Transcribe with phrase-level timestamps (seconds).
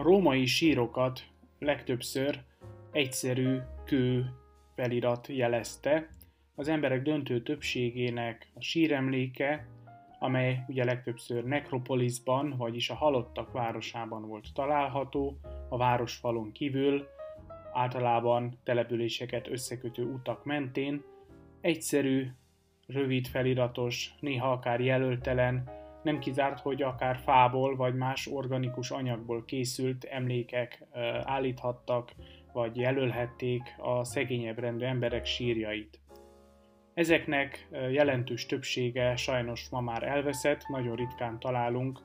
[0.00, 1.22] A római sírokat
[1.58, 2.42] legtöbbször
[2.92, 4.32] egyszerű kő
[4.74, 6.08] felirat jelezte.
[6.54, 9.68] Az emberek döntő többségének a síremléke,
[10.18, 17.06] amely ugye legtöbbször nekropolisban, vagyis a halottak városában volt található, a városfalon kívül,
[17.72, 21.02] általában településeket összekötő utak mentén,
[21.60, 22.26] egyszerű,
[22.86, 30.04] rövid feliratos, néha akár jelöltelen, nem kizárt, hogy akár fából vagy más organikus anyagból készült
[30.04, 30.86] emlékek
[31.24, 32.10] állíthattak,
[32.52, 36.00] vagy jelölhették a szegényebb rendű emberek sírjait.
[36.94, 41.98] Ezeknek jelentős többsége sajnos ma már elveszett, nagyon ritkán találunk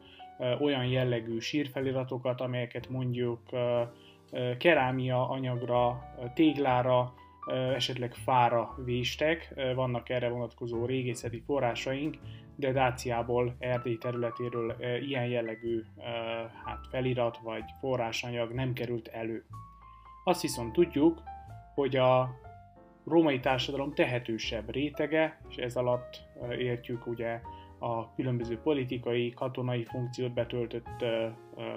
[0.59, 3.42] olyan jellegű sírfeliratokat, amelyeket mondjuk
[4.58, 7.14] kerámia anyagra, téglára,
[7.76, 9.54] esetleg fára véstek.
[9.76, 12.18] Vannak erre vonatkozó régészeti forrásaink,
[12.56, 15.84] de Dáciából, Erdély területéről ilyen jellegű
[16.66, 19.46] hát felirat vagy forrásanyag nem került elő.
[20.24, 21.22] Azt viszont tudjuk,
[21.76, 22.30] hogy a
[23.08, 26.22] római társadalom tehetősebb rétege, és ez alatt
[26.58, 27.42] értjük ugye
[27.80, 31.06] a különböző politikai, katonai funkciót betöltött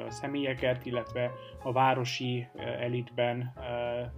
[0.08, 1.32] személyeket, illetve
[1.62, 3.52] a városi elitben,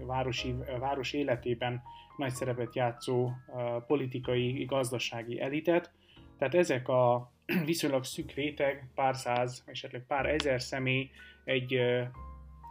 [0.06, 1.82] városi, város életében
[2.16, 3.30] nagy szerepet játszó
[3.86, 5.90] politikai, gazdasági elitet.
[6.38, 7.32] Tehát ezek a
[7.64, 11.10] viszonylag szűk réteg, pár száz, esetleg pár ezer személy
[11.44, 11.80] egy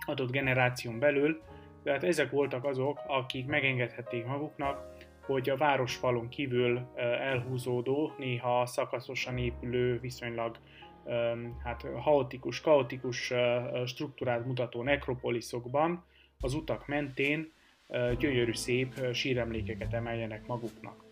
[0.05, 1.41] adott generáción belül,
[1.83, 4.97] tehát ezek voltak azok, akik megengedhették maguknak,
[5.33, 6.88] hogy a városfalon kívül
[7.19, 10.58] elhúzódó, néha szakaszosan épülő, viszonylag
[11.63, 13.33] hát haotikus, kaotikus
[13.86, 16.03] struktúrát mutató nekropoliszokban
[16.39, 17.52] az utak mentén
[18.17, 21.03] gyönyörű szép síremlékeket emeljenek maguknak.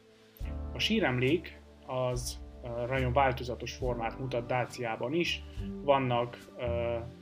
[0.74, 2.40] A síremlék az
[2.88, 5.44] nagyon változatos formát mutat Dáciában is.
[5.84, 6.38] Vannak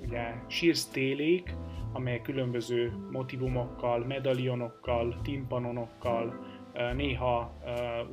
[0.02, 1.56] ugye sírsztélék,
[1.94, 6.46] amelyek különböző motivumokkal, medalionokkal, timpanonokkal,
[6.96, 7.53] néha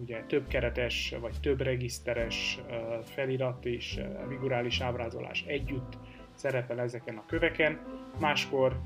[0.00, 2.59] ugye több keretes vagy több regiszteres
[3.03, 5.99] felirat és figurális ábrázolás együtt
[6.34, 7.81] szerepel ezeken a köveken,
[8.21, 8.81] máskor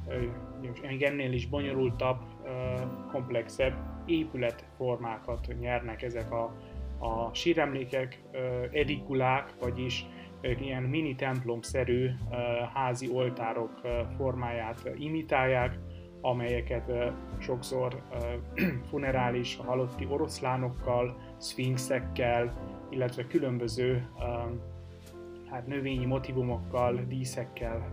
[0.82, 2.20] még ennél is bonyolultabb,
[3.10, 3.74] komplexebb
[4.06, 6.52] épületformákat nyernek ezek a,
[6.98, 8.22] a síremlékek,
[8.72, 10.06] edikulák, vagyis
[10.42, 12.10] ilyen mini templomszerű
[12.74, 13.80] házi oltárok
[14.16, 15.78] formáját imitálják,
[16.20, 16.92] amelyeket
[17.38, 18.02] sokszor
[18.90, 22.52] funerális halotti oroszlánokkal, szfinxekkel,
[22.90, 24.08] illetve különböző
[25.50, 27.90] hát növényi motivumokkal, díszekkel,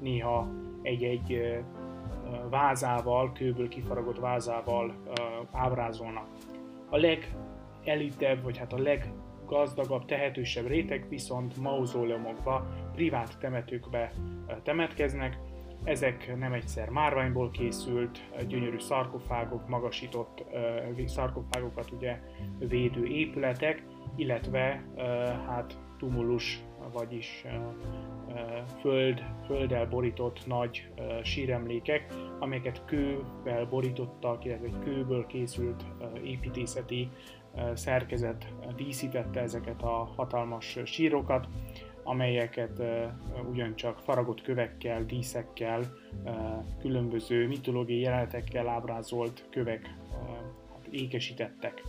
[0.00, 0.48] néha
[0.82, 1.62] egy-egy
[2.50, 4.94] vázával, kőből kifaragott vázával
[5.52, 6.26] ábrázolnak.
[6.90, 14.12] A legelitebb, vagy hát a leggazdagabb, tehetősebb réteg viszont mauzóleumokba, privát temetőkbe
[14.62, 15.38] temetkeznek,
[15.84, 20.44] ezek nem egyszer márványból készült, gyönyörű szarkofágok, magasított
[21.06, 22.18] szarkofágokat ugye
[22.58, 23.82] védő épületek,
[24.16, 24.84] illetve
[25.46, 26.62] hát tumulus,
[26.92, 27.44] vagyis
[28.80, 30.88] föld, földdel borított nagy
[31.22, 35.84] síremlékek, amelyeket kővel borítottak, illetve egy kőből készült
[36.24, 37.08] építészeti
[37.74, 41.48] szerkezet díszítette ezeket a hatalmas sírokat
[42.02, 42.82] amelyeket
[43.50, 45.80] ugyancsak faragott kövekkel, díszekkel,
[46.80, 49.94] különböző mitológiai jelenetekkel ábrázolt kövek
[50.72, 51.82] hát ékesítettek.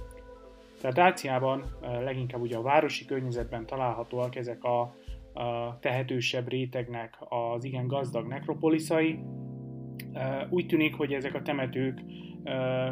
[0.81, 4.81] Tehát Dáciában leginkább ugye a városi környezetben találhatóak ezek a,
[5.33, 9.19] a tehetősebb rétegnek az igen gazdag nekropoliszai.
[10.49, 12.01] Úgy tűnik, hogy ezek a temetők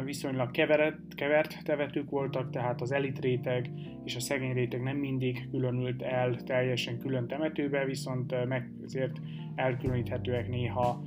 [0.04, 3.70] viszonylag kevert, kevert temetők voltak, tehát az elit réteg
[4.04, 9.20] és a szegény réteg nem mindig különült el teljesen külön temetőbe, viszont meg azért
[9.54, 11.02] elkülöníthetőek néha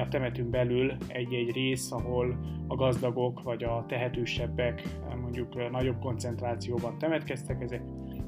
[0.00, 2.38] a temetőn belül egy-egy rész, ahol
[2.68, 4.82] a gazdagok vagy a tehetősebbek
[5.20, 7.82] mondjuk nagyobb koncentrációban temetkeztek, ezek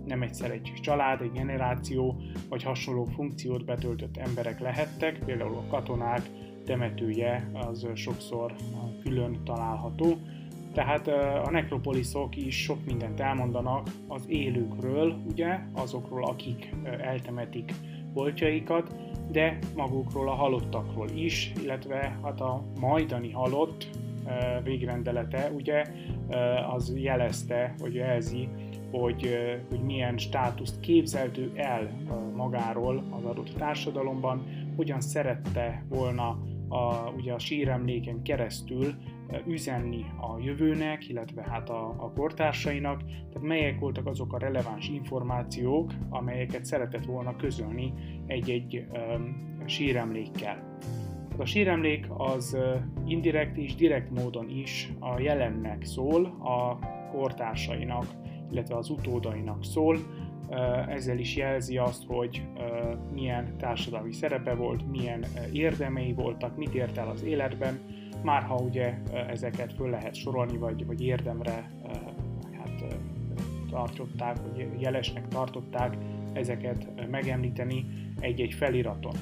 [0.04, 6.20] nem egyszer egy család, egy generáció vagy hasonló funkciót betöltött emberek lehettek, például a katonák,
[6.64, 8.54] temetője az sokszor
[9.02, 10.16] külön található.
[10.72, 11.08] Tehát
[11.46, 17.72] a nekropoliszok is sok mindent elmondanak az élőkről, ugye, azokról, akik eltemetik
[18.12, 18.94] boltjaikat,
[19.30, 23.88] de magukról a halottakról is, illetve hát a majdani halott
[24.64, 25.84] végrendelete, ugye,
[26.74, 28.48] az jelezte, vagy jelzi,
[28.90, 29.38] hogy,
[29.68, 31.90] hogy milyen státuszt képzeltő el
[32.36, 34.42] magáról az adott társadalomban,
[34.76, 36.38] hogyan szerette volna
[36.72, 38.94] a, ugye a síremléken keresztül
[39.46, 45.92] üzenni a jövőnek, illetve hát a, a kortársainak, tehát melyek voltak azok a releváns információk,
[46.08, 47.92] amelyeket szeretett volna közölni
[48.26, 50.78] egy-egy um, síremlékkel.
[51.38, 52.56] A síremlék az
[53.06, 56.78] indirekt és direkt módon is a jelennek szól, a
[57.10, 58.04] kortársainak,
[58.50, 59.96] illetve az utódainak szól,
[60.88, 62.42] ezzel is jelzi azt, hogy
[63.12, 67.78] milyen társadalmi szerepe volt, milyen érdemei voltak, mit ért el az életben,
[68.22, 71.70] már ha ugye ezeket föl lehet sorolni, vagy, vagy érdemre
[72.58, 72.96] hát,
[73.70, 75.96] tartották, vagy jelesnek tartották
[76.32, 77.86] ezeket megemlíteni
[78.20, 79.14] egy-egy feliraton.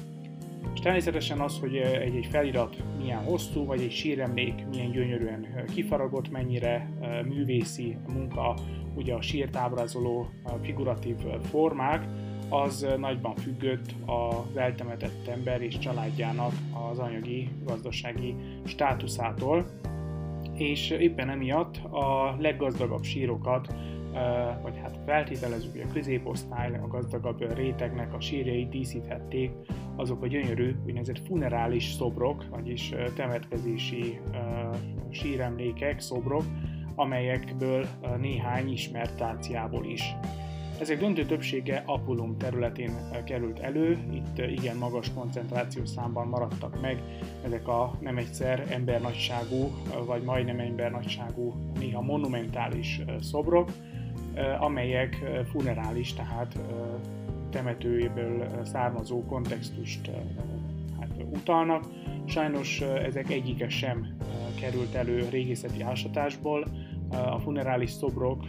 [0.73, 6.89] És természetesen az, hogy egy-egy felirat milyen hosszú, vagy egy síremlék milyen gyönyörűen kifaragott, mennyire
[7.27, 8.55] művészi munka,
[8.95, 10.29] ugye a sírt ábrázoló
[10.61, 11.15] figuratív
[11.49, 12.07] formák,
[12.49, 16.51] az nagyban függött az eltemetett ember és családjának
[16.91, 18.35] az anyagi, gazdasági
[18.65, 19.65] státuszától,
[20.53, 23.75] és éppen emiatt a leggazdagabb sírokat,
[24.61, 29.51] vagy hát feltételezzük, hogy a középosztály, a gazdagabb rétegnek a sírjai díszíthették
[29.95, 34.19] azok a gyönyörű úgynevezett funerális szobrok, vagyis temetkezési
[35.09, 36.43] síremlékek, szobrok,
[36.95, 40.15] amelyekből néhány ismert táciából is.
[40.79, 42.91] Ezek döntő többsége Apulum területén
[43.25, 47.01] került elő, itt igen magas koncentrációs számban maradtak meg
[47.45, 49.71] ezek a nem egyszer embernagyságú,
[50.05, 53.71] vagy majdnem embernagyságú, néha monumentális szobrok,
[54.59, 56.59] amelyek funerális, tehát
[57.49, 60.09] temetőjéből származó kontextust
[60.99, 61.83] hát, utalnak.
[62.31, 64.17] Sajnos ezek egyike sem
[64.59, 66.67] került elő régészeti ásatásból,
[67.09, 68.43] a funerális szobrok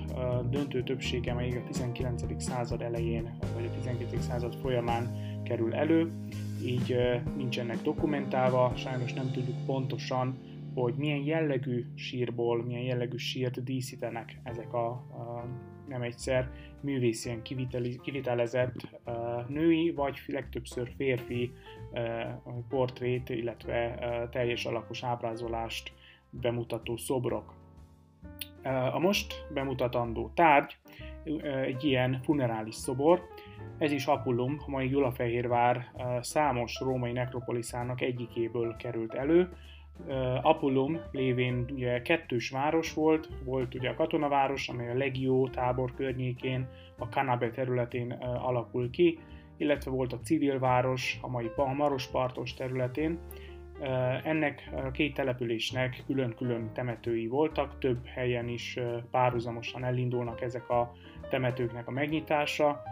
[0.50, 2.42] döntő többsége még a 19.
[2.42, 4.20] század elején vagy a 12.
[4.20, 5.10] század folyamán
[5.44, 6.12] kerül elő,
[6.64, 6.96] így
[7.36, 10.38] nincsenek dokumentálva, sajnos nem tudjuk pontosan,
[10.74, 15.44] hogy milyen jellegű sírból, milyen jellegű sírt díszítenek ezek a, a
[15.88, 16.50] nem egyszer
[16.80, 17.42] művészien
[18.02, 19.00] kivitelezett
[19.48, 21.52] női, vagy legtöbbször férfi
[22.68, 23.98] portrét, illetve
[24.30, 25.92] teljes alapos ábrázolást
[26.30, 27.54] bemutató szobrok.
[28.92, 30.76] A most bemutatandó tárgy
[31.64, 33.22] egy ilyen funerális szobor,
[33.78, 35.90] ez is Apullum, a mai Gyulafehérvár
[36.20, 39.48] számos római nekropoliszának egyikéből került elő.
[40.42, 46.68] Apullum lévén ugye kettős város volt, volt ugye a katonaváros, amely a Legió tábor környékén,
[46.98, 49.18] a Kanabe területén alakul ki,
[49.56, 53.18] illetve volt a civil város, a mai Marospartos területén,
[54.24, 58.78] ennek a két településnek külön-külön temetői voltak, több helyen is
[59.10, 60.92] párhuzamosan elindulnak ezek a
[61.30, 62.82] temetőknek a megnyitása.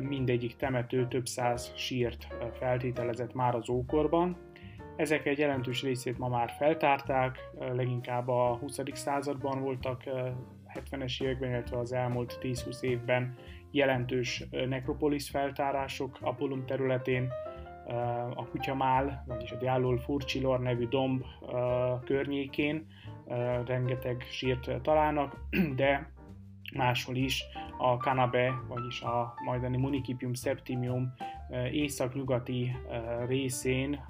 [0.00, 4.36] Mindegyik temető több száz sírt feltételezett már az ókorban.
[4.98, 7.38] Ezek egy jelentős részét ma már feltárták,
[7.72, 8.80] leginkább a 20.
[8.92, 10.02] században voltak
[10.74, 13.34] 70-es években, illetve az elmúlt 10-20 évben
[13.70, 17.28] jelentős nekropolis feltárások Apollum területén,
[18.34, 21.24] a Kutyamál, vagyis a Diálol Furcsilor nevű domb
[22.04, 22.86] környékén
[23.66, 25.36] rengeteg sírt találnak,
[25.76, 26.12] de
[26.74, 27.44] máshol is
[27.78, 31.12] a Canabe, vagyis a majdani Municipium Septimium
[31.72, 32.76] észak-nyugati
[33.26, 34.00] részén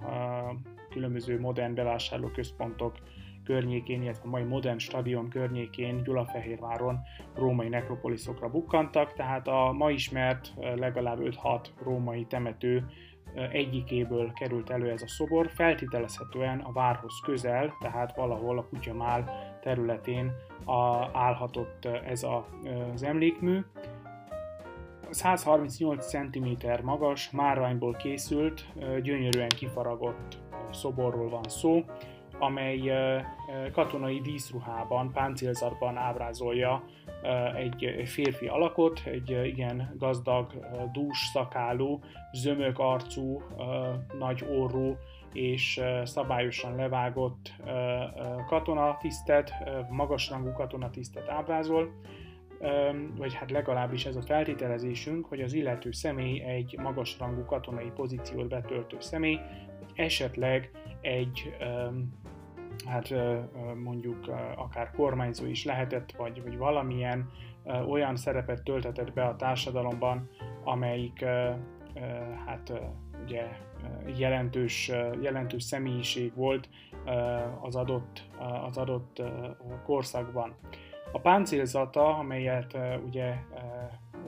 [0.91, 2.99] különböző modern bevásárlóközpontok
[3.45, 7.01] környékén, illetve a mai modern stadion környékén, Gyulafehérváron
[7.35, 12.87] római nekropoliszokra bukkantak, tehát a ma ismert legalább 5-6 római temető
[13.35, 19.31] egyikéből került elő ez a szobor, feltételezhetően a várhoz közel, tehát valahol a Kutyamál
[19.63, 20.33] területén
[20.65, 22.47] a, állhatott ez a,
[22.95, 23.61] az emlékmű.
[25.11, 26.49] 138 cm
[26.83, 28.67] magas, márványból készült,
[29.03, 30.39] gyönyörűen kifaragott
[30.73, 31.85] szoborról van szó,
[32.39, 32.93] amely
[33.73, 36.85] katonai díszruhában, páncélzatban ábrázolja
[37.57, 40.53] egy férfi alakot, egy igen gazdag,
[40.93, 42.01] dús szakálú,
[42.33, 43.43] zömök arcú,
[44.19, 44.97] nagy orrú
[45.33, 47.53] és szabályosan levágott
[48.47, 49.53] katonatisztet,
[49.91, 51.93] magasrangú katonatisztet ábrázol,
[53.17, 58.97] vagy hát legalábbis ez a feltételezésünk, hogy az illető személy egy magasrangú katonai pozíciót betöltő
[59.01, 59.39] személy,
[59.95, 61.57] esetleg egy
[62.87, 63.15] hát
[63.83, 67.31] mondjuk akár kormányzó is lehetett, vagy, vagy valamilyen
[67.89, 70.31] olyan szerepet töltetett be a társadalomban,
[70.65, 71.25] amelyik
[72.47, 72.73] hát
[73.23, 73.47] ugye
[74.17, 76.69] jelentős, jelentős személyiség volt
[77.63, 78.29] az adott,
[78.67, 79.23] az adott
[79.85, 80.57] korszakban.
[81.13, 83.35] A páncélzata, amelyet ugye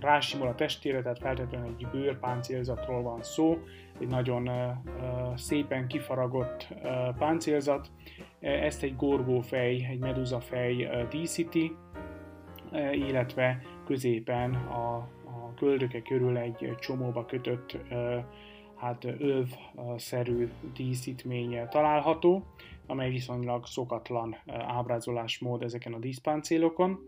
[0.00, 3.58] rásimul a testére, tehát feltétlenül egy bőrpáncélzatról van szó,
[4.00, 4.50] egy nagyon
[5.36, 6.68] szépen kifaragott
[7.18, 7.90] páncélzat,
[8.40, 11.76] Ezt egy gorgófej, egy meduzafej díszíti,
[12.92, 17.76] illetve középen a, a köldöke körül egy csomóba kötött
[18.80, 22.44] hát övszerű díszítmény található,
[22.86, 27.02] amely viszonylag szokatlan ábrázolásmód ezeken a díszpáncélokon.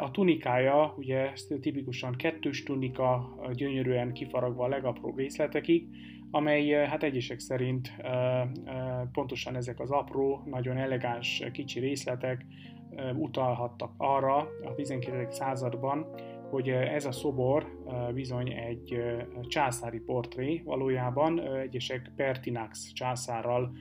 [0.00, 5.88] A tunikája, ugye tipikusan kettős tunika, gyönyörűen kifaragva a legapróbb részletekig,
[6.30, 7.92] amely hát egyesek szerint
[9.12, 12.46] pontosan ezek az apró, nagyon elegáns kicsi részletek
[13.14, 15.34] utalhattak arra a 19.
[15.34, 16.06] században,
[16.50, 17.66] hogy ez a szobor
[18.14, 19.02] bizony egy
[19.42, 23.72] császári portré, valójában egyesek Pertinax császárral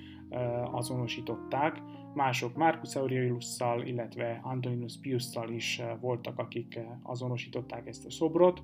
[0.72, 1.82] azonosították,
[2.18, 8.64] mások Marcus Aureliusszal, illetve Antoninus Piusszal is voltak, akik azonosították ezt a szobrot.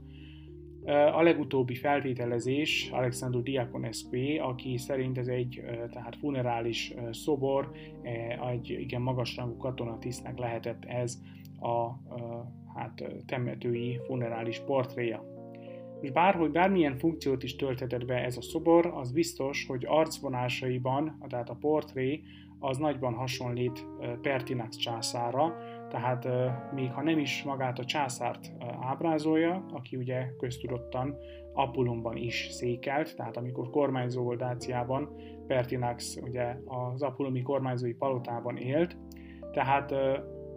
[1.14, 7.72] A legutóbbi feltételezés Alexandru Diakonescu, aki szerint ez egy tehát funerális szobor,
[8.54, 11.22] egy igen magasrangú katonatisztnek lehetett ez
[11.60, 11.90] a
[12.76, 15.24] hát, temetői funerális portréja.
[16.02, 21.50] És bárhogy bármilyen funkciót is tölthetett be ez a szobor, az biztos, hogy arcvonásaiban, tehát
[21.50, 22.24] a portré,
[22.64, 23.88] az nagyban hasonlít
[24.22, 25.56] Pertinax császára,
[25.90, 26.28] tehát
[26.74, 28.52] még ha nem is magát a császárt
[28.82, 31.18] ábrázolja, aki ugye köztudottan
[31.54, 35.16] Apullumban is székelt, tehát amikor kormányzó volt Dáciában,
[35.48, 38.98] Pertinax ugye az Apullumi kormányzói palotában élt,
[39.52, 39.94] tehát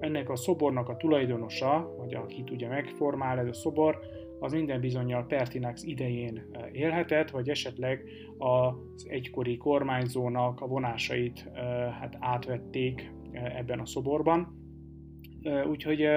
[0.00, 3.98] ennek a szobornak a tulajdonosa, vagy akit ugye megformál ez a szobor,
[4.40, 8.02] az minden bizonyal Pertinax idején élhetett, vagy esetleg
[8.38, 11.50] az egykori kormányzónak a vonásait
[12.00, 14.64] hát átvették ebben a szoborban.
[15.68, 16.08] Úgyhogy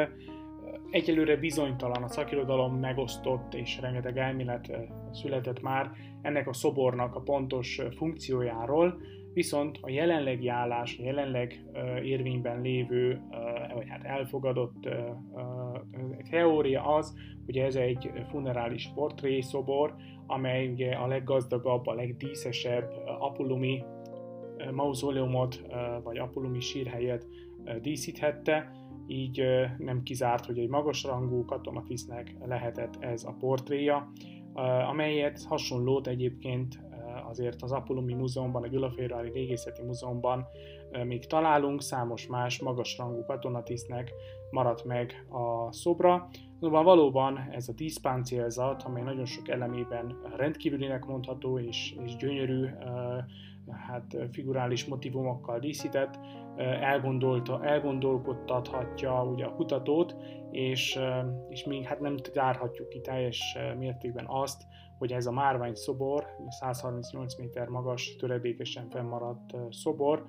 [0.90, 4.72] egyelőre bizonytalan, a szakirodalom megosztott, és rengeteg elmélet
[5.12, 9.02] született már ennek a szobornak a pontos funkciójáról,
[9.34, 11.66] viszont a jelenlegi állás, a jelenleg
[12.04, 13.22] érvényben lévő,
[13.74, 14.90] vagy hát elfogadott
[16.29, 17.15] teória az,
[17.46, 19.96] hogy ez egy funerális portrészobor,
[20.27, 23.84] amely ugye a leggazdagabb, a legdíszesebb apullumi
[24.72, 25.62] mauzóleumot,
[26.03, 27.27] vagy apullumi sírhelyet
[27.82, 28.72] díszíthette,
[29.08, 29.44] így
[29.77, 34.12] nem kizárt, hogy egy magasrangú katonatisztnek lehetett ez a portréja,
[34.89, 36.79] amelyet hasonlót egyébként
[37.29, 40.48] azért az Apollumi Múzeumban, a Gyulafehérvári Régészeti Múzeumban
[41.03, 44.13] még találunk, számos más magasrangú katonatisztnek
[44.51, 46.27] maradt meg a szobra.
[46.60, 52.65] Szóval valóban ez a díszpáncélzat, amely nagyon sok elemében rendkívülinek mondható és, és gyönyörű,
[53.88, 56.19] hát figurális motivumokkal díszített,
[56.81, 60.15] elgondolta, elgondolkodtathatja ugye a kutatót,
[60.51, 61.00] és,
[61.50, 64.63] és még hát nem zárhatjuk ki teljes mértékben azt,
[64.98, 70.25] hogy ez a márvány szobor, 138 méter magas, töredékesen fennmaradt szobor,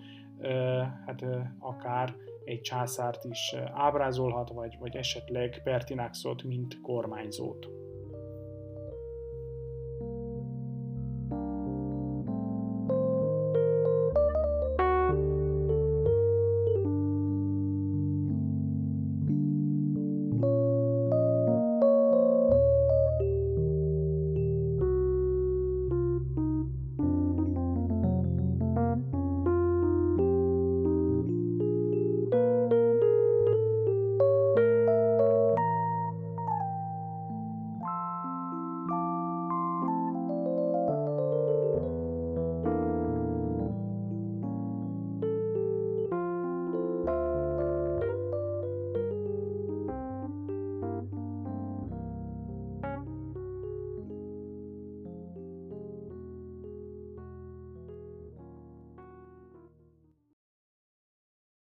[1.07, 1.25] hát
[1.59, 7.80] akár egy császárt is ábrázolhat, vagy, vagy esetleg Pertinaxot, mint kormányzót.